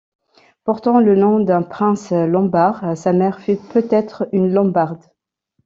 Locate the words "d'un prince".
1.41-2.11